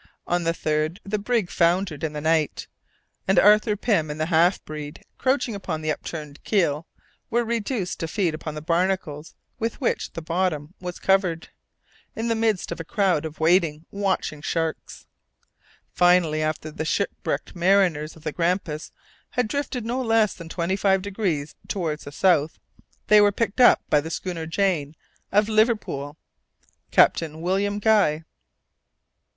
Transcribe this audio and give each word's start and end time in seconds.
On 0.25 0.45
the 0.45 0.51
3rd, 0.51 0.97
the 1.03 1.19
brig 1.19 1.51
foundered 1.51 2.03
in 2.03 2.13
the 2.13 2.21
night, 2.21 2.65
and 3.27 3.37
Arthur 3.37 3.75
Pym 3.77 4.09
and 4.09 4.19
the 4.19 4.25
half 4.33 4.65
breed, 4.65 5.03
crouching 5.19 5.53
upon 5.53 5.83
the 5.83 5.91
upturned 5.91 6.43
keel, 6.43 6.87
were 7.29 7.45
reduced 7.45 7.99
to 7.99 8.07
feed 8.07 8.33
upon 8.33 8.55
the 8.55 8.63
barnacles 8.63 9.35
with 9.59 9.79
which 9.79 10.13
the 10.13 10.21
bottom 10.23 10.73
was 10.81 10.97
covered, 10.97 11.49
in 12.15 12.29
the 12.29 12.33
midst 12.35 12.71
of 12.71 12.79
a 12.79 12.83
crowd 12.83 13.25
of 13.25 13.39
waiting, 13.39 13.85
watching 13.91 14.41
sharks. 14.41 15.05
Finally, 15.91 16.41
after 16.41 16.71
the 16.71 16.83
shipwrecked 16.83 17.55
mariners 17.55 18.15
of 18.15 18.23
the 18.23 18.31
Grampus 18.31 18.91
had 19.29 19.47
drifted 19.47 19.85
no 19.85 20.01
less 20.01 20.33
than 20.33 20.49
twenty 20.49 20.75
five 20.75 21.03
degrees 21.03 21.53
towards 21.67 22.05
the 22.05 22.11
south, 22.11 22.57
they 23.05 23.21
were 23.21 23.31
picked 23.31 23.59
up 23.61 23.83
by 23.91 24.01
the 24.01 24.09
schooner 24.09 24.47
Jane, 24.47 24.95
of 25.31 25.47
Liverpool, 25.47 26.17
Captain 26.89 27.39
William 27.41 27.77
Guy. 27.77 28.23